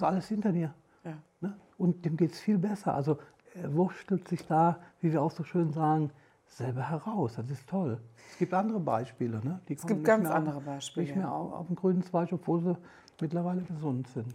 [0.00, 0.74] Hast alles hinter dir.
[1.04, 1.16] ja.
[1.40, 1.56] Ne?
[1.78, 2.94] Und dem geht es viel besser.
[2.94, 3.18] Also
[3.54, 6.10] er wurstelt sich da, wie wir auch so schön sagen,
[6.46, 7.34] selber heraus.
[7.36, 7.98] Das ist toll.
[8.30, 9.40] Es gibt andere Beispiele.
[9.44, 9.60] Ne?
[9.68, 12.76] Die Es gibt ganz andere Beispiele, Nicht mehr auf, auf dem grünen Zweig, obwohl sie
[13.20, 14.26] mittlerweile gesund sind.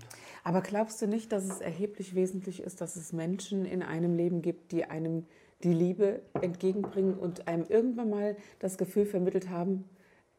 [0.44, 4.42] Aber glaubst du nicht, dass es erheblich wesentlich ist, dass es Menschen in einem Leben
[4.42, 5.26] gibt, die einem
[5.64, 9.86] die Liebe entgegenbringen und einem irgendwann mal das Gefühl vermittelt haben,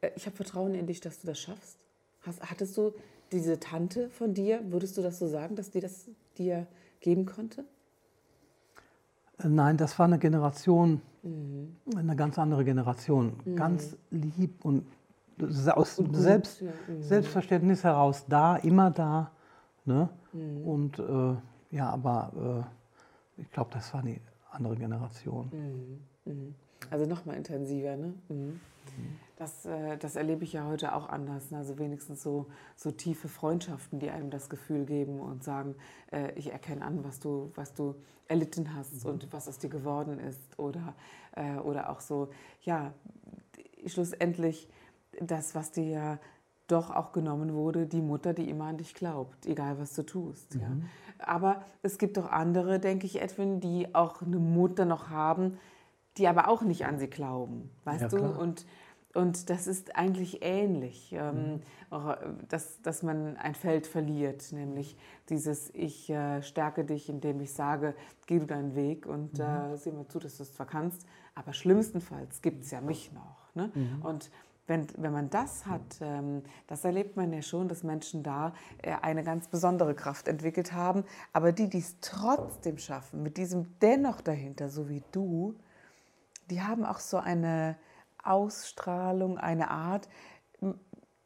[0.01, 1.79] äh, ich habe Vertrauen in dich, dass du das schaffst?
[2.23, 2.93] Hast, hattest du
[3.33, 6.09] diese Tante von dir, würdest du das so sagen, dass die das
[6.39, 6.67] dir
[7.01, 7.65] geben konnte?
[9.39, 11.77] Äh, Nein, das war eine Generation, Mhm.
[11.97, 13.33] eine ganz andere Generation.
[13.57, 14.87] Ganz lieb und
[15.75, 17.03] aus Und Selbst, ja, mhm.
[17.03, 19.33] Selbstverständnis heraus da, immer da.
[19.85, 20.09] Ne?
[20.33, 20.63] Mhm.
[20.67, 22.67] Und äh, ja, aber
[23.39, 25.51] äh, ich glaube, das war eine andere Generation.
[26.85, 26.93] Mhm.
[26.93, 28.15] Also noch mal intensiver, ne?
[28.29, 28.61] Mhm.
[29.37, 31.51] Das, äh, das erlebe ich ja heute auch anders.
[31.51, 31.59] Ne?
[31.59, 35.75] Also wenigstens so, so tiefe Freundschaften, die einem das Gefühl geben und sagen,
[36.11, 37.97] äh, ich erkenne an, was du, was du
[38.29, 40.59] erlitten hast und was aus dir geworden ist.
[40.59, 40.95] Oder,
[41.33, 42.31] äh, oder auch so,
[42.63, 42.95] ja,
[43.85, 44.69] schlussendlich
[45.21, 46.19] das, was dir ja
[46.67, 50.55] doch auch genommen wurde, die Mutter, die immer an dich glaubt, egal was du tust.
[50.55, 50.69] Ja.
[51.19, 55.59] Aber es gibt doch andere, denke ich, Edwin, die auch eine Mutter noch haben,
[56.19, 58.17] die aber auch nicht an sie glauben, weißt Ja, du?
[58.17, 58.39] klar.
[58.39, 58.67] Und,
[59.15, 62.17] und das ist eigentlich ähnlich, ähm, äh,
[62.49, 64.97] dass, dass man ein Feld verliert, nämlich
[65.29, 67.95] dieses Ich äh, stärke dich, indem ich sage,
[68.27, 71.53] geh du deinen Weg und äh, sieh mal zu, dass du es zwar kannst, aber
[71.53, 73.55] schlimmstenfalls gibt es ja mich noch.
[73.55, 73.71] Ne?
[74.03, 74.31] Und
[74.67, 78.53] wenn, wenn man das hat, ähm, das erlebt man ja schon, dass Menschen da
[78.83, 81.05] äh, eine ganz besondere Kraft entwickelt haben.
[81.33, 85.55] Aber die, die es trotzdem schaffen, mit diesem Dennoch dahinter, so wie du,
[86.51, 87.77] die haben auch so eine
[88.23, 90.09] Ausstrahlung, eine Art.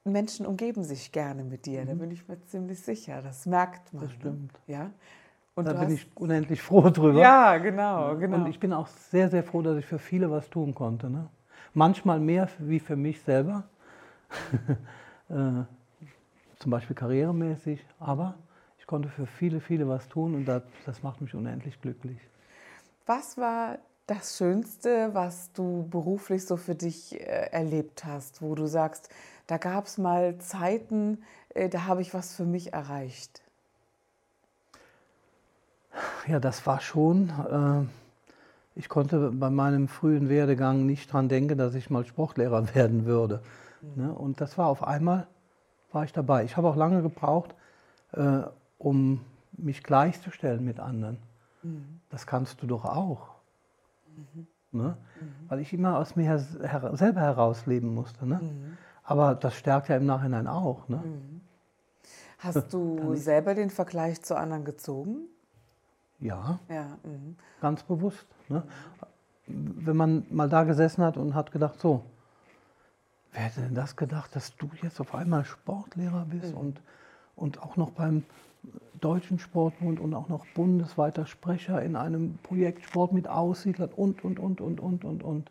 [0.04, 3.20] Menschen umgeben sich gerne mit dir, da bin ich mir ziemlich sicher.
[3.22, 4.02] Das merkt man.
[4.04, 4.06] Mhm.
[4.06, 4.52] Das stimmt.
[4.68, 4.74] Ne?
[4.74, 4.90] Ja?
[5.54, 7.20] Und Da bin hast- ich unendlich froh drüber.
[7.20, 8.36] Ja, genau, genau.
[8.38, 11.10] Und ich bin auch sehr, sehr froh, dass ich für viele was tun konnte.
[11.10, 11.28] Ne?
[11.74, 13.64] Manchmal mehr wie für mich selber,
[15.28, 15.34] äh,
[16.58, 18.34] zum Beispiel karrieremäßig, aber
[18.78, 22.18] ich konnte für viele, viele was tun und das, das macht mich unendlich glücklich.
[23.06, 23.78] Was war
[24.10, 29.08] das Schönste, was du beruflich so für dich äh, erlebt hast, wo du sagst,
[29.46, 33.40] da gab es mal Zeiten, äh, da habe ich was für mich erreicht?
[36.26, 37.28] Ja, das war schon.
[37.28, 43.06] Äh, ich konnte bei meinem frühen Werdegang nicht dran denken, dass ich mal Sportlehrer werden
[43.06, 43.42] würde.
[43.94, 44.12] Ne?
[44.12, 45.28] Und das war auf einmal,
[45.92, 46.44] war ich dabei.
[46.44, 47.54] Ich habe auch lange gebraucht,
[48.12, 48.40] äh,
[48.78, 51.18] um mich gleichzustellen mit anderen.
[52.08, 53.39] Das kannst du doch auch.
[54.72, 54.96] Ne?
[55.48, 56.38] Weil ich immer aus mir her,
[56.96, 58.26] selber herausleben musste.
[58.26, 58.40] Ne?
[59.02, 60.88] Aber das stärkt ja im Nachhinein auch.
[60.88, 61.02] Ne?
[62.38, 65.26] Hast du selber den Vergleich zu anderen gezogen?
[66.20, 66.58] Ja.
[66.68, 66.98] Ja.
[67.02, 67.36] Mhm.
[67.60, 68.26] Ganz bewusst.
[68.48, 68.62] Ne?
[69.46, 72.04] Wenn man mal da gesessen hat und hat gedacht, so,
[73.32, 76.80] wer hätte denn das gedacht, dass du jetzt auf einmal Sportlehrer bist und,
[77.36, 78.24] und auch noch beim
[79.00, 84.38] Deutschen Sportbund und auch noch bundesweiter Sprecher in einem Projekt Sport mit Aussiedlern und, und,
[84.38, 85.50] und, und, und, und, und.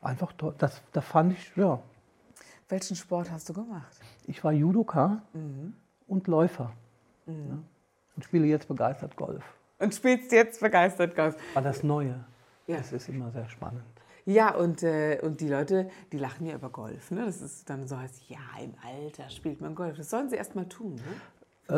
[0.00, 0.54] Einfach toll.
[0.58, 1.80] Das, das fand ich, ja.
[2.68, 3.96] Welchen Sport hast du gemacht?
[4.26, 5.74] Ich war Judoka Mhm.
[6.06, 6.72] und Läufer.
[7.26, 7.34] Ja.
[8.16, 9.42] Und spiele jetzt begeistert Golf.
[9.78, 11.36] Und spielst jetzt begeistert Golf.
[11.54, 12.24] War das Neue.
[12.66, 12.76] Ja.
[12.76, 13.82] Das ist immer sehr spannend.
[14.26, 17.10] Ja, und, äh, und die Leute, die lachen ja über Golf.
[17.10, 17.24] Ne?
[17.24, 19.96] Das ist dann so heißt, ja, im Alter spielt man Golf.
[19.96, 20.94] Das sollen sie erst mal tun.
[20.94, 21.02] Ne?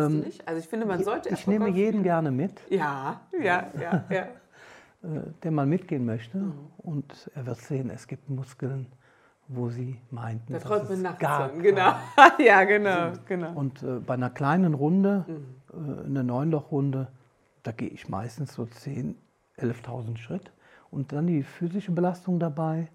[0.09, 0.47] Nicht?
[0.49, 2.61] Also ich finde, man sollte Ich nehme jeden gerne mit.
[2.71, 4.23] Ja, ja, ja, ja.
[5.03, 6.39] äh, der mal mitgehen möchte.
[6.39, 6.53] Mhm.
[6.79, 8.87] Und er wird sehen, es gibt Muskeln,
[9.49, 11.63] wo sie meinten, Da dass es nachts gar von.
[11.63, 11.93] Genau.
[12.39, 13.53] ja, genau, genau.
[13.53, 16.03] Und äh, bei einer kleinen Runde, Mhm.
[16.03, 17.09] äh, eine Neunloch-Runde,
[17.63, 19.15] da gehe ich meistens so 10.000,
[19.59, 20.51] 11.000 Schritt.
[20.91, 22.89] Und dann die physische Belastung dabei,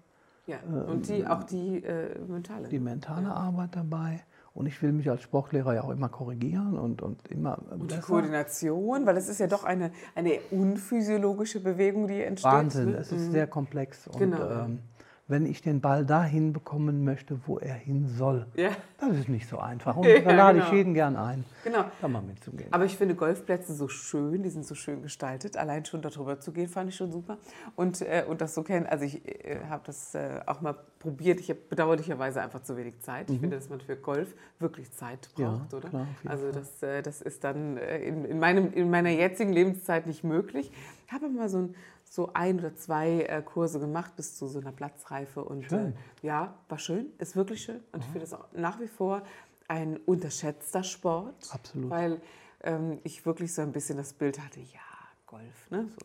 [0.46, 0.56] Ja.
[0.86, 2.68] Und die, auch die äh, mentale.
[2.68, 4.20] die mentale Arbeit dabei.
[4.58, 8.00] Und ich will mich als Sportlehrer ja auch immer korrigieren und, und immer Und die.
[8.00, 12.50] Koordination, weil es ist ja doch eine, eine unphysiologische Bewegung, die entsteht.
[12.50, 12.96] Wahnsinn, ne?
[12.96, 14.08] es ist sehr komplex.
[14.08, 14.64] Und Genau.
[14.64, 14.80] ähm,
[15.28, 18.46] wenn ich den Ball dahin bekommen möchte, wo er hin soll.
[18.54, 18.70] Ja.
[18.98, 19.96] Das ist nicht so einfach.
[19.98, 20.66] Und Ja, da lade genau.
[20.70, 21.84] ich jeden gern ein, Genau.
[22.00, 22.72] da mal mitzugehen.
[22.72, 25.56] Aber ich finde Golfplätze so schön, die sind so schön gestaltet.
[25.56, 27.36] Allein schon darüber zu gehen, fand ich schon super.
[27.76, 31.38] Und, äh, und das so kennen, also ich äh, habe das äh, auch mal probiert.
[31.40, 33.30] Ich habe bedauerlicherweise einfach zu wenig Zeit.
[33.30, 35.42] Ich finde, dass man für Golf wirklich Zeit Mhm.
[35.42, 35.88] Ja, braucht, oder?
[35.90, 40.06] klar, also das, äh, das ist dann äh, in, in, meinem, in meiner jetzigen Lebenszeit
[40.06, 40.70] nicht möglich.
[41.06, 41.74] Ich habe mal so ein,
[42.10, 45.44] so ein oder zwei äh, Kurse gemacht bis zu so einer Platzreife.
[45.44, 45.70] Und.
[45.72, 47.80] Äh, ja, war schön, ist wirklich schön.
[47.92, 49.22] Und ich finde es auch nach wie vor
[49.68, 51.34] ein unterschätzter Sport.
[51.52, 51.90] Absolut.
[51.90, 52.20] Weil
[52.62, 54.80] ähm, ich wirklich so ein bisschen das Bild hatte, ja,
[55.26, 55.86] Golf, ne?
[55.88, 55.98] So,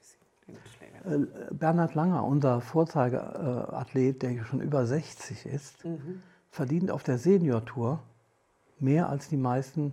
[0.00, 0.56] so ein
[1.22, 1.50] bisschen.
[1.50, 6.22] Äh, Bernhard Langer, unser Vorzeigeathlet, der schon über 60 ist, Mhm.
[6.50, 8.00] verdient auf der Senior-Tour
[8.78, 9.92] mehr als die meisten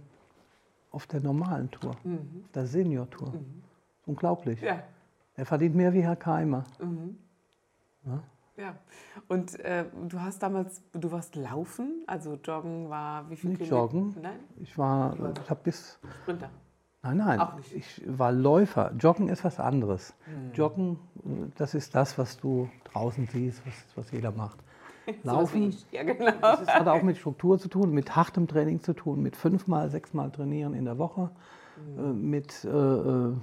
[0.92, 3.34] auf der normalen Tour, auf der Senior-Tour.
[4.08, 4.62] Unglaublich.
[4.62, 4.68] Mhm.
[4.68, 4.84] Ja.
[5.40, 6.66] Er verdient mehr wie Herr Keimer.
[8.58, 8.76] Ja,
[9.30, 13.96] und äh, du hast damals, du warst laufen, also joggen war wie viel Nicht Kilometer?
[13.98, 14.16] joggen.
[14.22, 16.50] Nein, Ich war, ich habe bis, Sprinter.
[17.04, 17.74] nein, nein, Auch nicht.
[17.74, 18.92] ich war Läufer.
[19.00, 20.14] Joggen ist was anderes.
[20.26, 20.52] Hm.
[20.54, 24.60] Joggen, äh, das ist das, was du draußen siehst, was, was jeder macht.
[25.24, 25.90] Laufen, ich.
[25.94, 26.34] Ja, genau.
[26.42, 30.32] Das hat auch mit Struktur zu tun, mit hartem Training zu tun, mit fünfmal, sechsmal
[30.32, 31.30] trainieren in der Woche,
[31.98, 33.34] äh, mit äh, äh,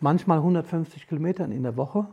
[0.00, 2.06] manchmal 150 Kilometern in der Woche.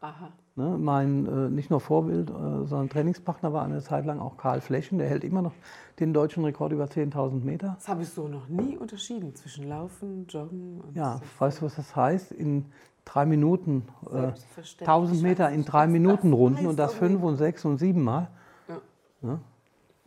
[0.00, 0.32] Aha.
[0.54, 0.76] Ne?
[0.78, 4.98] Mein äh, nicht nur Vorbild, äh, sondern Trainingspartner war eine Zeit lang auch Karl Flechen,
[4.98, 5.54] der hält immer noch
[5.98, 7.74] den deutschen Rekord über 10.000 Meter.
[7.76, 11.22] Das habe ich so noch nie unterschieden zwischen Laufen, Joggen und Ja, so.
[11.38, 12.32] weißt du, was das heißt?
[12.32, 12.66] In
[13.06, 14.88] drei Minuten äh, Selbstverständlich.
[14.88, 18.28] 1000 Meter in drei Minuten Runden und das fünf und sechs und sieben Mal.
[18.68, 18.76] Ja.
[19.22, 19.40] Ne?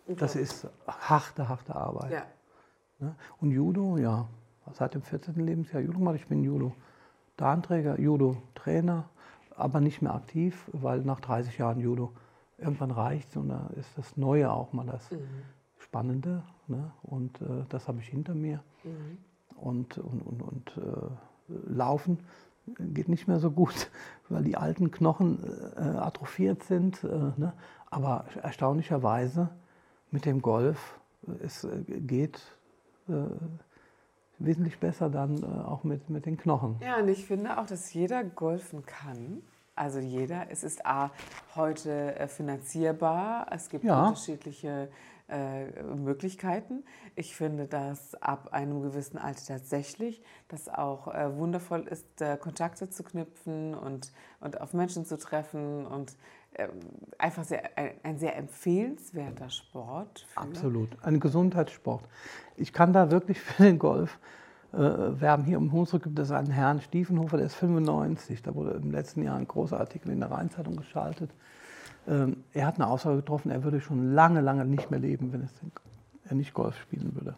[0.08, 2.12] Das ist harte, harte Arbeit.
[2.12, 2.24] Ja.
[3.00, 3.16] Ne?
[3.42, 4.28] Und Judo, ja,
[4.74, 5.34] seit dem 14.
[5.44, 6.16] Lebensjahr Judo gemacht.
[6.16, 6.44] Ich bin
[7.36, 9.10] Judo-Dahnträger, Judo-Trainer,
[9.56, 12.14] aber nicht mehr aktiv, weil nach 30 Jahren Judo
[12.58, 15.10] irgendwann reicht und da ist das Neue auch mal das
[15.78, 16.44] Spannende.
[16.68, 16.92] Ne?
[17.04, 18.62] Und äh, das habe ich hinter mir.
[19.56, 22.20] Und, und, und, und äh, Laufen
[22.80, 23.90] geht nicht mehr so gut,
[24.30, 25.44] weil die alten Knochen
[25.76, 27.04] äh, atrophiert sind.
[27.04, 27.08] Äh,
[27.38, 27.54] ne?
[27.90, 29.50] Aber erstaunlicherweise
[30.12, 32.42] mit dem Golf, äh, es äh, geht
[34.40, 36.78] wesentlich besser dann äh, auch mit, mit den Knochen.
[36.82, 39.42] Ja, und ich finde auch, dass jeder golfen kann.
[39.78, 40.46] Also jeder.
[40.50, 41.12] Es ist A,
[41.56, 43.48] heute äh, finanzierbar.
[43.52, 44.08] Es gibt Ja.
[44.08, 44.90] unterschiedliche
[45.28, 46.84] äh, Möglichkeiten.
[47.16, 52.90] Ich finde, dass ab einem gewissen Alter tatsächlich das auch äh, wundervoll ist, äh, Kontakte
[52.90, 56.16] zu knüpfen und, und auf Menschen zu treffen und
[57.18, 60.26] einfach sehr, ein, ein sehr empfehlenswerter Sport.
[60.36, 60.90] Absolut.
[61.04, 62.04] Ein Gesundheitssport.
[62.56, 64.20] Ich kann da wirklich für den Golf
[64.74, 65.44] äh, werben.
[65.44, 68.42] Hier im Hunsrück gibt es einen Herrn Stiefenhofer, der ist 95.
[68.42, 71.32] Da wurde im letzten Jahr ein großer Artikel in der Rheinzeitung geschaltet.
[72.08, 75.42] Ähm, er hat eine Aussage getroffen, er würde schon lange, lange nicht mehr leben, wenn
[75.42, 75.54] es,
[76.30, 77.36] er nicht Golf spielen würde.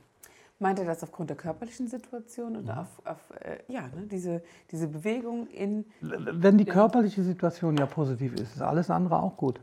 [0.59, 4.87] Meint er das aufgrund der körperlichen Situation oder auf, auf äh, ja, ne, diese, diese
[4.87, 9.59] Bewegung in Wenn die körperliche Situation ja positiv ist, ist alles andere auch gut.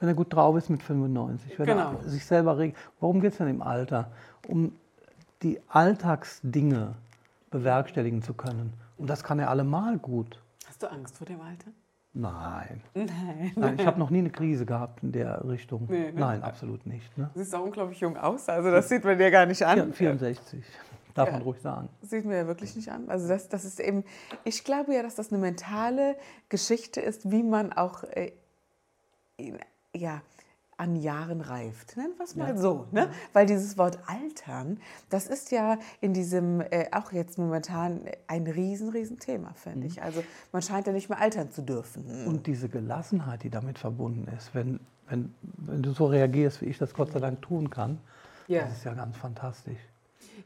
[0.00, 1.92] Wenn er gut drauf ist mit 95, wenn Genau.
[2.02, 2.76] er sich selber regelt.
[2.98, 4.10] Worum geht es denn im Alter?
[4.48, 4.72] Um
[5.42, 6.94] die Alltagsdinge
[7.50, 8.72] bewerkstelligen zu können.
[8.96, 10.40] Und das kann er allemal gut.
[10.66, 11.70] Hast du Angst vor dem Alter?
[12.14, 12.82] Nein.
[12.94, 13.52] Nein.
[13.56, 15.86] Nein, ich habe noch nie eine Krise gehabt in der Richtung.
[15.88, 16.20] Nee, ne?
[16.20, 17.16] Nein, absolut nicht.
[17.16, 17.30] Ne?
[17.32, 19.78] Du siehst auch unglaublich jung aus, also das sieht man dir gar nicht an.
[19.78, 20.62] Ja, 64,
[21.14, 21.32] darf Ja.
[21.34, 21.88] man ruhig sagen.
[22.02, 23.08] Das sieht man ja wirklich nicht an.
[23.08, 24.04] Also das, das ist eben,
[24.44, 26.16] ich glaube ja, dass das eine mentale
[26.50, 28.32] Geschichte ist, wie man auch äh,
[29.96, 30.20] ja,
[30.82, 31.96] an Jahren reift.
[31.96, 32.56] Nennen wir es mal Ja.
[32.58, 32.86] so.
[32.90, 33.08] Ne?
[33.32, 34.78] Weil dieses Wort Altern,
[35.10, 40.02] das ist ja in diesem, äh, auch jetzt momentan, ein riesen, riesen Thema, finde ich.
[40.02, 42.26] Also man scheint ja nicht mehr altern zu dürfen.
[42.26, 46.78] Und diese Gelassenheit, die damit verbunden ist, wenn, wenn, wenn du so reagierst, wie ich
[46.78, 48.00] das Gott sei Dank tun kann,
[48.48, 48.62] Ja.
[48.62, 49.78] das ist ja ganz fantastisch.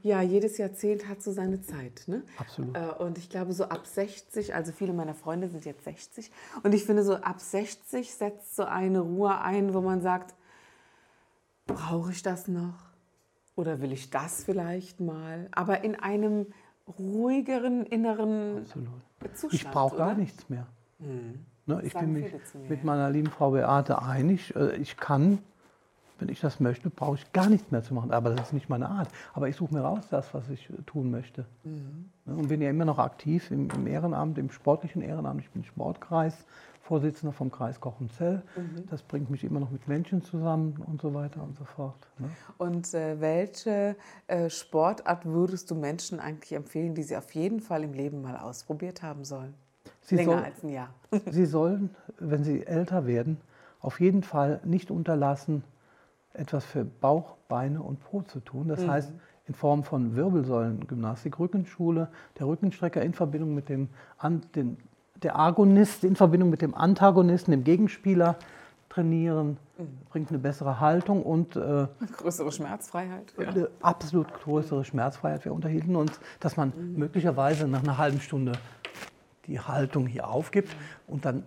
[0.02, 2.04] Ja, jedes Jahrzehnt hat so seine Zeit.
[2.06, 2.22] Ne?
[2.38, 2.76] Absolut.
[2.76, 6.30] Äh, Und ich glaube, so ab 60, also viele meiner Freunde sind jetzt 60,
[6.62, 10.34] und ich finde, so ab 60 setzt so eine Ruhe ein, wo man sagt,
[11.66, 12.74] brauche ich das noch?
[13.56, 15.48] Oder will ich das vielleicht mal?
[15.52, 16.46] Aber in einem
[16.98, 18.88] ruhigeren inneren Absolut.
[19.34, 19.52] Zustand.
[19.54, 20.66] Ich brauche gar nichts mehr.
[20.98, 22.32] Ne, ich bin mich
[22.68, 24.54] mit meiner lieben Frau Beate einig.
[24.54, 25.38] äh, Ich kann,
[26.18, 28.10] wenn ich das möchte, brauche ich gar nichts mehr zu machen.
[28.10, 29.08] Aber das ist nicht meine Art.
[29.34, 31.44] Aber ich suche mir raus das, was ich äh, tun möchte.
[31.64, 32.10] Mhm.
[32.24, 35.40] Ne, Und bin ja immer noch aktiv im, im Ehrenamt, im sportlichen Ehrenamt.
[35.42, 38.42] Ich bin Sportkreisvorsitzender vom Kreis Kochenzell.
[38.56, 38.86] Mhm.
[38.90, 42.08] Das bringt mich immer noch mit Menschen zusammen und so weiter und so fort.
[42.18, 42.28] Ne?
[42.58, 43.96] Und äh, welche
[44.26, 48.36] äh, Sportart würdest du Menschen eigentlich empfehlen, die sie auf jeden Fall im Leben mal
[48.36, 49.54] ausprobiert haben sollen?
[50.02, 50.88] Sie Länger soll- als ein Jahr.
[51.30, 53.38] Sie sollen, wenn Sie älter werden,
[53.80, 55.62] auf jeden Fall nicht unterlassen,
[56.38, 58.68] etwas für Bauch, Beine und Po zu tun.
[58.68, 59.12] Das heißt,
[59.46, 63.88] in Form von Wirbelsäulengymnastik, Rückenschule, der Rückenstrecker in Verbindung mit dem,
[64.18, 64.76] An den,
[65.22, 68.36] der Agonist, in Verbindung mit dem Antagonisten, dem Gegenspieler
[68.88, 69.58] trainieren,
[70.10, 73.34] bringt eine bessere Haltung und äh, Größere Schmerzfreiheit.
[73.38, 73.48] Ja.
[73.48, 75.44] eine absolut größere Schmerzfreiheit.
[75.44, 78.52] Wir unterhielten uns, dass man möglicherweise nach einer halben Stunde
[79.46, 80.76] die Haltung hier aufgibt
[81.06, 81.44] und dann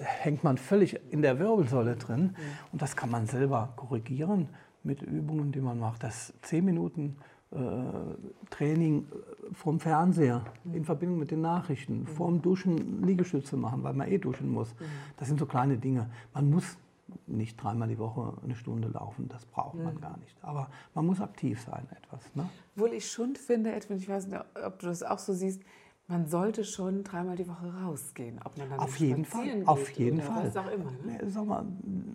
[0.00, 2.36] hängt man völlig in der Wirbelsäule drin.
[2.72, 4.48] Und das kann man selber korrigieren
[4.82, 6.02] mit Übungen, die man macht.
[6.02, 7.16] Das 10 Minuten
[7.50, 7.58] äh,
[8.50, 9.06] Training
[9.52, 14.50] vom Fernseher in Verbindung mit den Nachrichten, vorm Duschen Liegestütze machen, weil man eh duschen
[14.50, 14.74] muss.
[15.16, 16.10] Das sind so kleine Dinge.
[16.34, 16.76] Man muss
[17.26, 20.36] nicht dreimal die Woche eine Stunde laufen, das braucht man gar nicht.
[20.42, 22.34] Aber man muss aktiv sein etwas.
[22.34, 22.48] Ne?
[22.74, 25.62] Obwohl ich schon finde, Edwin, ich weiß nicht, ob du das auch so siehst,
[26.08, 28.38] man sollte schon dreimal die Woche rausgehen.
[28.44, 30.46] Ob man dann Auf jeden Fall, auf geht jeden oder Fall.
[30.46, 30.90] Was auch immer.
[31.04, 31.18] Ne?
[31.22, 31.64] Nee, Sag mal,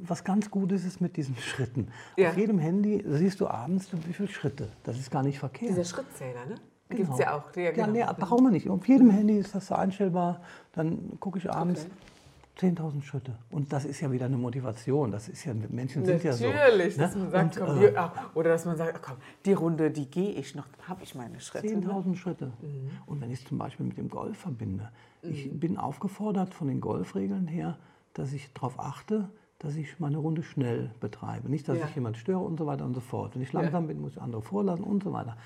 [0.03, 1.89] was ganz Gutes ist mit diesen Schritten.
[2.15, 2.29] Ja.
[2.29, 4.69] Auf jedem Handy siehst du abends, wie viele Schritte.
[4.83, 5.71] Das ist gar nicht verkehrt.
[5.71, 6.55] Dieser Schrittzähler, ne?
[6.87, 7.03] Genau.
[7.03, 7.55] Gibt es ja auch.
[7.55, 7.87] Ja, Ja, genau.
[7.91, 8.69] nee, brauchen wir nicht.
[8.69, 10.41] Auf jedem Handy ist das so einstellbar.
[10.73, 11.87] Dann gucke ich abends
[12.61, 13.35] 10.000 Schritte.
[13.49, 15.11] Und das ist ja wieder eine Motivation.
[15.11, 16.47] Das ist ja, Menschen sind ja so.
[16.47, 17.23] Natürlich, dass ne?
[17.23, 20.09] man sagt, Und, komm, äh, die, ah, oder dass man sagt, komm, die Runde, die
[20.09, 21.75] gehe ich noch, dann habe ich meine Schritte.
[21.75, 21.87] Ne?
[21.87, 22.53] 10.000 Schritte.
[22.61, 22.89] Mhm.
[23.07, 24.91] Und wenn ich es zum Beispiel mit dem Golf verbinde,
[25.23, 27.77] ich bin aufgefordert von den Golfregeln her,
[28.13, 31.49] dass ich darauf achte, dass ich meine Runde schnell betreibe.
[31.49, 31.85] Nicht, dass Ja.
[31.85, 33.35] ich jemand störe und so weiter und so fort.
[33.35, 35.37] Wenn ich langsam bin, muss ich andere vorlassen und so weiter.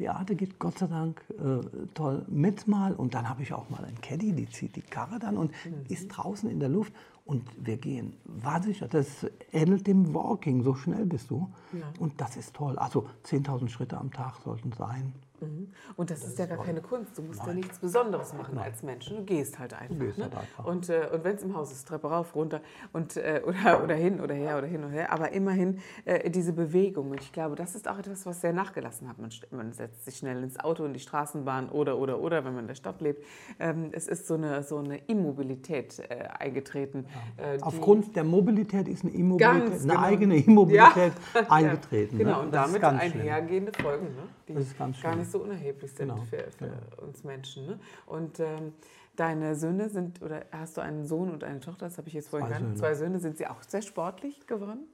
[0.00, 1.60] Beate geht Gott sei Dank äh,
[1.92, 5.18] toll mit mal und dann habe ich auch mal einen Caddy, die zieht die Karre
[5.18, 5.84] dann und Mhm.
[5.88, 6.92] ist draußen in der Luft
[7.26, 11.50] und wir gehen wahnsinnig, das ähnelt dem Walking, so schnell bist du
[11.98, 12.78] und das ist toll.
[12.78, 15.12] Also 10.000 Schritte am Tag sollten sein.
[15.40, 15.68] Mhm.
[15.96, 17.16] Und das, ist ja gar keine Kunst.
[17.16, 19.08] Du musst ja nichts Besonderes machen als Mensch.
[19.08, 19.98] Du gehst halt einfach.
[19.98, 20.24] gehst ne?
[20.24, 20.64] halt einfach.
[20.66, 22.60] Und, äh, und wenn es im Haus ist, Treppe rauf, runter
[22.92, 25.12] und, äh, oder, oder hin oder her oder hin und her.
[25.12, 27.10] Aber immerhin äh, diese Bewegung.
[27.10, 29.18] Und ich glaube, das ist auch etwas, was sehr nachgelassen hat.
[29.18, 32.64] Man, man setzt sich schnell ins Auto, in die Straßenbahn oder, oder, oder, wenn man
[32.64, 33.24] in der Stadt lebt.
[33.58, 37.06] Ähm, es ist so eine, so eine Immobilität äh, eingetreten.
[37.36, 40.00] äh, die- Aufgrund der Mobilität ist eine Immobilität, eine genau.
[40.00, 41.50] eigene Immobilität Ja.
[41.50, 42.18] eingetreten.
[42.18, 42.42] Genau, ne?
[42.46, 44.22] und Das damit einhergehende Folgen, ne?
[44.54, 47.66] Die Das ist ganz gar nicht so unerheblich sind Genau, für, für uns Menschen.
[47.66, 47.80] Ne?
[48.06, 48.72] Und ähm,
[49.16, 52.28] deine Söhne sind, oder hast du einen Sohn und eine Tochter, das habe ich jetzt
[52.28, 52.48] vorhin.
[52.48, 52.74] Söhne.
[52.74, 54.86] Zwei Söhne, sind sie auch sehr sportlich geworden?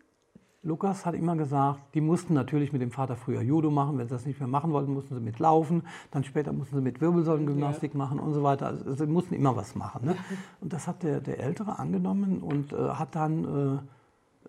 [0.66, 3.98] Lukas hat immer gesagt, die mussten natürlich mit dem Vater früher Judo machen.
[3.98, 5.84] Wenn sie das nicht mehr machen wollten, mussten sie mit laufen.
[6.10, 8.66] Dann später mussten sie mit Wirbelsäulengymnastik machen und so weiter.
[8.66, 10.06] Also sie mussten immer was machen.
[10.06, 10.16] Ne?
[10.60, 13.80] Und das hat der, der Ältere angenommen und äh, hat dann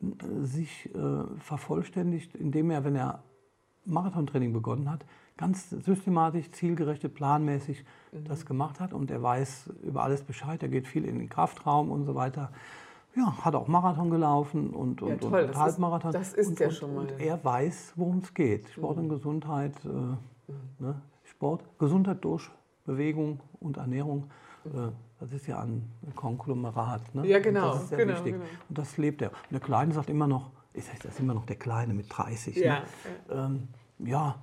[0.02, 3.24] äh, sich äh, vervollständigt, indem er, wenn er
[3.88, 5.06] Marathontraining begonnen hat,
[5.38, 8.94] ganz systematisch, zielgerichtet, planmäßig das gemacht hat.
[8.94, 10.62] Und er weiß über alles Bescheid.
[10.64, 12.52] Er geht viel in den Kraftraum und so weiter.
[13.16, 16.12] Ja, hat auch Marathon gelaufen und, und, toll, und das ist- Halbmarathon.
[16.12, 17.10] das ist und, ja und, schon mal- Mhm.
[17.12, 18.70] Und er weiß, worum es geht.
[18.70, 19.74] Sport und Gesundheit.
[19.86, 21.02] Äh, ne?
[21.24, 22.50] Sport, Gesundheit durch
[22.86, 24.30] Bewegung und Ernährung.
[24.66, 24.70] Äh,
[25.20, 25.84] das ist ja ein
[26.16, 27.16] Konglomerat.
[27.16, 27.26] Ne?
[27.28, 28.34] Ja, Und genau, Das ist sehr genau, wichtig.
[28.34, 28.46] genau.
[28.70, 29.30] Und das lebt er.
[29.30, 32.56] Und der Kleine sagt immer noch, ist das ist immer noch der Kleine mit 30.
[32.58, 32.80] Ja.
[32.80, 32.86] Ne?
[33.30, 33.68] Ähm,
[34.00, 34.36] ja,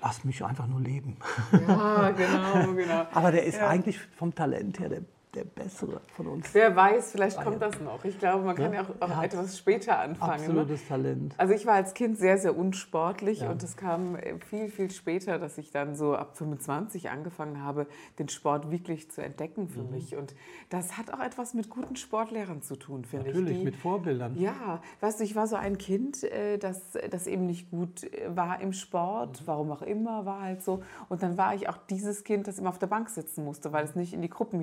[0.00, 1.16] lass mich einfach nur leben.
[1.52, 3.06] Ja, genau, genau.
[3.12, 5.02] Aber der ist eigentlich vom Talent her der,
[5.34, 6.52] der Bessere von uns.
[6.54, 8.04] Wer weiß, vielleicht kommt das noch.
[8.04, 10.32] Ich glaube, man kann ja, Ja, auch, auch etwas später anfangen.
[10.40, 10.48] Ne?
[10.60, 11.34] Absolutes Talent.
[11.38, 13.50] Also ich war als Kind sehr, sehr unsportlich Ja.
[13.50, 17.86] und es kam äh, viel, viel später, dass ich dann so ab 25 angefangen habe,
[18.18, 19.90] den Sport wirklich zu entdecken für Mhm.
[19.90, 20.16] mich.
[20.16, 20.34] Und
[20.68, 23.36] das hat auch etwas mit guten Sportlehrern zu tun, finde ich.
[23.36, 24.36] Natürlich, mit Vorbildern.
[24.38, 28.34] ja, weißt du, ich war so ein Kind, äh, das, das eben nicht gut äh,
[28.34, 30.82] war im Sport, warum auch immer, war halt so.
[31.08, 33.84] Und dann war ich auch dieses Kind, das immer auf der Bank sitzen musste, weil
[33.84, 34.58] es nicht in die Gruppen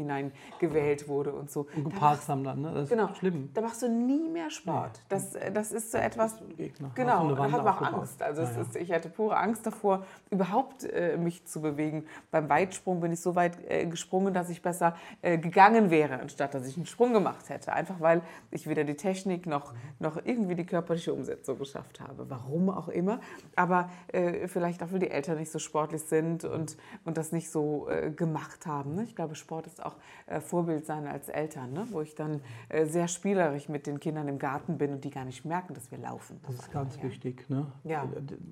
[0.61, 1.67] hineingewählt wurde und so.
[1.75, 2.71] Und Da geparksam dann, ne?
[2.73, 3.13] Das ist Genau.
[3.15, 3.49] schlimm.
[3.53, 5.01] Da machst du nie mehr Sport.
[5.09, 6.35] Das, das ist so etwas.
[6.57, 6.91] Gegner.
[6.95, 7.81] Genau, da hat man auch.
[7.81, 8.21] Angst.
[8.21, 8.61] Also Ja, ja.
[8.61, 12.05] ist, ich hatte pure Angst davor, überhaupt äh, mich zu bewegen.
[12.31, 16.53] Beim Weitsprung bin ich so weit äh, gesprungen, dass ich besser äh, gegangen wäre, anstatt
[16.53, 17.73] dass ich einen Sprung gemacht hätte.
[17.73, 18.21] Einfach weil
[18.51, 22.29] ich weder die Technik noch, noch irgendwie die körperliche Umsetzung geschafft habe.
[22.29, 23.19] Warum auch immer.
[23.55, 27.49] Aber äh, vielleicht auch, weil die Eltern nicht so sportlich sind und, und das nicht
[27.49, 28.95] so äh, gemacht haben.
[28.95, 29.03] Ne?
[29.03, 29.95] Ich glaube, Sport ist auch
[30.27, 31.87] äh, Vorbild sein als Eltern, ne?
[31.91, 35.25] wo ich dann äh, sehr spielerisch mit den Kindern im Garten bin und die gar
[35.25, 36.39] nicht merken, dass wir laufen.
[36.45, 37.49] Das ist ganz wichtig.
[37.49, 37.67] Ne?
[37.83, 38.07] Ja.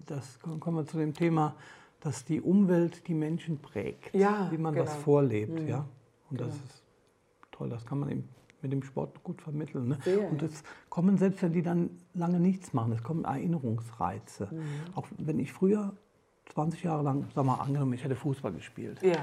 [0.05, 1.55] Das kommen wir zu dem Thema,
[2.01, 4.85] dass die Umwelt die Menschen prägt, Ja, wie man genau.
[4.85, 5.67] was vorlebt.
[5.67, 5.85] Ja?
[6.29, 6.83] Und das ist
[7.51, 8.29] toll, das kann man eben
[8.61, 9.87] mit dem Sport gut vermitteln.
[9.87, 9.97] Ne?
[10.03, 10.47] Sehr, Und ja.
[10.47, 14.49] es kommen, selbst wenn die dann lange nichts machen, es kommen Erinnerungsreize.
[14.51, 14.63] Mhm.
[14.95, 15.93] Auch wenn ich früher
[16.53, 19.01] 20 Jahre lang, sag mal, angenommen, ich hätte Fußball gespielt.
[19.01, 19.17] Ja.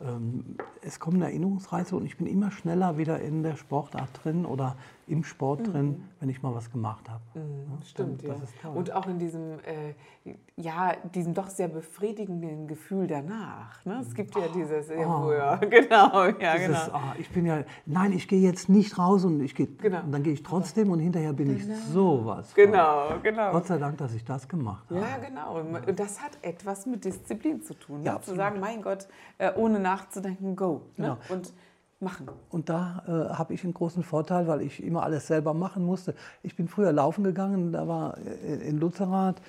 [0.00, 4.76] Ähm, es kommen Erinnerungsreize und ich bin immer schneller wieder in der Sportart drin oder
[5.06, 5.72] im Sport mhm.
[5.72, 7.22] drin, wenn ich mal was gemacht habe.
[7.34, 8.34] Mhm, ja, stimmt, ja.
[8.74, 13.84] Und auch in diesem, äh, ja, diesem doch sehr befriedigenden Gefühl danach.
[13.84, 14.00] Ne?
[14.00, 16.94] Es gibt ja oh, dieses, oh, ja, genau, ja, dieses, genau.
[16.94, 20.00] Oh, ich bin ja, nein, ich gehe jetzt nicht raus und ich gehe, genau.
[20.00, 21.74] und dann gehe ich trotzdem und hinterher bin genau.
[21.74, 22.54] ich sowas.
[22.54, 23.52] Genau, genau.
[23.52, 25.00] Gott sei Dank, dass ich das gemacht habe.
[25.00, 25.58] Ja, genau.
[25.58, 28.00] Und das hat etwas mit Disziplin zu tun.
[28.00, 28.06] Ne?
[28.06, 30.86] Ja, zu sagen, mein Gott, äh, ohne nachzudenken, go.
[30.96, 31.18] Ne?
[31.18, 31.18] Genau.
[31.28, 31.52] Und
[32.00, 32.28] machen.
[32.50, 36.14] Und da äh, habe ich einen großen Vorteil, weil ich immer alles selber machen musste.
[36.42, 39.40] Ich bin früher laufen gegangen, da war äh, in Lutzerat,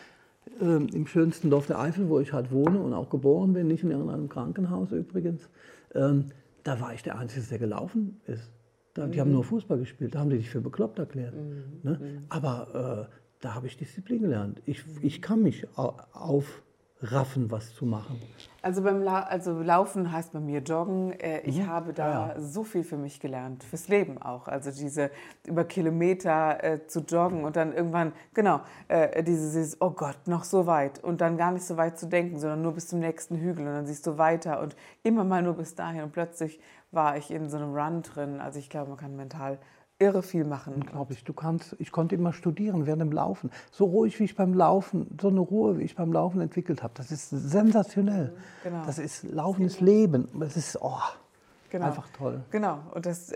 [0.62, 3.84] äh, im schönsten Dorf der Eifel, wo ich halt wohne und auch geboren bin, nicht
[3.84, 5.50] in irgendeinem Krankenhaus übrigens.
[5.94, 6.26] Ähm,
[6.64, 8.52] da war ich der Einzige, der gelaufen ist.
[8.94, 11.36] Da, die haben nur Fußball gespielt, da haben die dich für bekloppt erklärt.
[11.36, 11.64] Mhm.
[11.84, 12.00] Ne?
[12.02, 12.26] Mhm.
[12.30, 14.62] Aber äh, da habe ich Disziplin gelernt.
[14.66, 16.64] Ich, ich kann mich auf
[17.02, 18.20] raffen, was zu machen.
[18.62, 21.12] Also beim La also Laufen heißt bei mir Joggen.
[21.20, 21.68] Äh, ich mhm.
[21.68, 22.40] habe da ja.
[22.40, 24.48] so viel für mich gelernt, fürs Leben auch.
[24.48, 25.12] Also diese
[25.46, 30.44] über Kilometer äh, zu joggen und dann irgendwann, genau, äh, dieses, dieses, oh Gott, noch
[30.44, 31.04] so weit.
[31.04, 33.74] Und dann gar nicht so weit zu denken, sondern nur bis zum nächsten Hügel und
[33.74, 36.04] dann siehst du weiter und immer mal nur bis dahin.
[36.04, 36.60] Und plötzlich
[36.92, 38.42] war ich in so einem Run drin.
[38.42, 39.60] Also ich glaube, man kann mental
[40.00, 40.76] irre viel machen.
[40.76, 41.24] Unglaublich.
[41.24, 43.52] Du kannst, ich konnte immer studieren während dem Laufen.
[43.72, 46.94] So ruhig wie ich beim Laufen, so eine Ruhe wie ich beim Laufen entwickelt habe.
[46.96, 48.34] Das ist sensationell.
[48.64, 48.86] Genau.
[48.86, 50.28] Das ist Laufen ist Leben.
[50.40, 51.00] Das ist oh,
[51.70, 51.86] genau.
[51.86, 52.42] einfach toll.
[52.52, 52.80] Genau.
[52.94, 53.34] Und das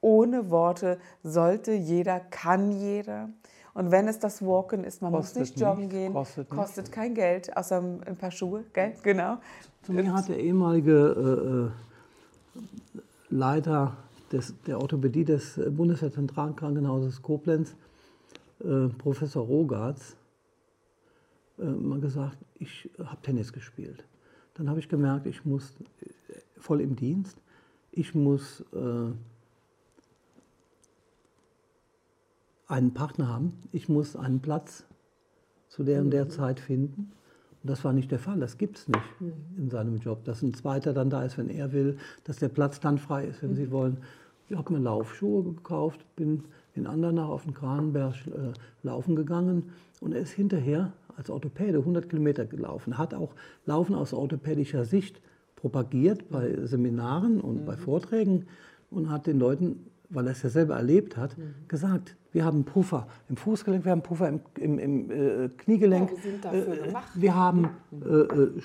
[0.00, 3.28] ohne Worte sollte jeder, kann jeder.
[3.72, 6.92] Und wenn es das Walken ist, man kostet muss nicht joggen nichts, gehen, kostet, kostet
[6.92, 8.94] kein Geld, außer ein paar Schuhe, gell?
[9.02, 9.38] Genau.
[9.82, 11.70] Zu mir hat der ehemalige
[12.52, 13.00] äh, äh
[13.32, 13.96] Leiter
[14.32, 17.76] des, der Orthopädie des Bundeswehrzentralkrankenhauses Koblenz,
[18.60, 20.16] äh, Professor Rogatz,
[21.58, 24.04] äh, mal gesagt, ich habe Tennis gespielt.
[24.54, 27.40] Dann habe ich gemerkt, ich muss äh, voll im Dienst,
[27.92, 29.12] ich muss äh,
[32.66, 34.84] einen Partner haben, ich muss einen Platz
[35.68, 36.30] zu der und der mhm.
[36.30, 37.12] Zeit finden.
[37.62, 39.32] Und das war nicht der Fall, das gibt es nicht mhm.
[39.58, 42.80] in seinem Job, dass ein Zweiter dann da ist, wenn er will, dass der Platz
[42.80, 43.56] dann frei ist, wenn mhm.
[43.56, 43.98] Sie wollen.
[44.48, 46.44] Ich habe mir Laufschuhe gekauft, bin
[46.74, 49.70] in Andernach auf den Kranenberg äh, laufen gegangen
[50.00, 53.34] und er ist hinterher als Orthopäde 100 Kilometer gelaufen, hat auch
[53.66, 55.20] Laufen aus orthopädischer Sicht
[55.56, 57.64] propagiert bei Seminaren und mhm.
[57.66, 58.46] bei Vorträgen
[58.90, 61.54] und hat den Leuten, weil er es ja selber erlebt hat, mhm.
[61.68, 66.10] gesagt, wir haben Puffer im Fußgelenk, wir haben Puffer im, im, im äh, Kniegelenk,
[66.44, 68.02] ja, wir, äh, wir, haben mhm.
[68.02, 68.62] äh, äh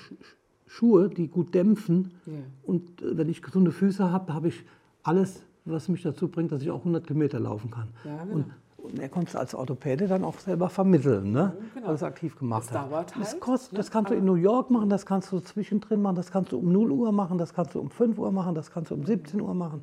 [0.68, 2.32] Schuhe, die gut dämpfen ja.
[2.64, 4.64] und äh, wenn ich gesunde Füße habe, habe ich
[5.02, 7.88] alles was mich dazu bringt, dass ich auch 100 Kilometer laufen kann.
[8.04, 8.36] Ja, genau.
[8.36, 8.46] und,
[8.78, 11.56] und, er konnte es als Orthopäde dann auch selber vermitteln, ne?
[11.74, 11.86] genau.
[11.86, 12.90] weil er es aktiv gemacht das hat.
[12.90, 13.78] Dauert halt, das, kostet, ne?
[13.78, 16.58] das kannst du in New York machen, das kannst du zwischendrin machen, das kannst du
[16.58, 19.04] um 0 Uhr machen, das kannst du um 5 Uhr machen, das kannst du um
[19.04, 19.82] 17 Uhr machen.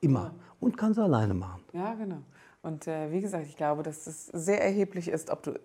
[0.00, 0.24] Immer.
[0.24, 0.34] Ja.
[0.60, 1.62] Und kannst du alleine machen.
[1.72, 2.18] Ja, genau.
[2.62, 5.58] Und äh, wie gesagt, ich glaube, dass es sehr erheblich ist, ob du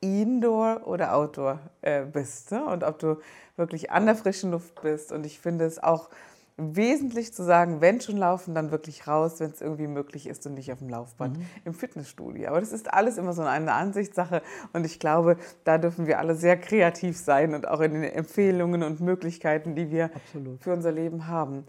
[0.00, 2.64] Indoor oder Outdoor äh, bist ne?
[2.64, 3.18] und ob du
[3.56, 5.12] wirklich an der frischen Luft bist.
[5.12, 6.10] Und ich finde es auch
[6.56, 10.54] wesentlich zu sagen, wenn schon laufen, dann wirklich raus, wenn es irgendwie möglich ist und
[10.54, 11.46] nicht auf dem Laufband mhm.
[11.64, 12.48] im Fitnessstudio.
[12.48, 16.34] Aber das ist alles immer so eine Ansichtssache und ich glaube, da dürfen wir alle
[16.34, 20.62] sehr kreativ sein und auch in den Empfehlungen und Möglichkeiten, die wir Absolut.
[20.62, 21.64] für unser Leben haben.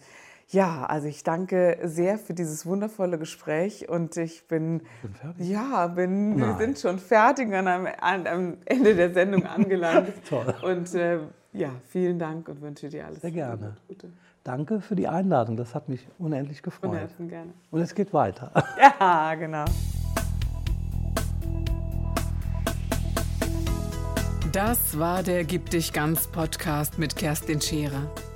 [0.53, 5.49] Ja, also ich danke sehr für dieses wundervolle Gespräch und ich bin, bin fertig.
[5.49, 10.13] ja, bin, wir sind schon fertig an einem, an einem Ende der Sendung angelangt.
[10.29, 10.53] Toll.
[10.61, 11.21] Und äh,
[11.53, 13.77] ja, vielen Dank und wünsche dir alles Sehr gerne.
[13.87, 14.11] Gute.
[14.43, 16.91] Danke für die Einladung, das hat mich unendlich gefreut.
[16.91, 17.51] Von Herzen gerne.
[17.71, 18.51] Und es geht weiter.
[18.77, 19.65] Ja, genau.
[24.51, 28.07] Das war der Gib dich ganz Podcast mit Kerstin Scherer.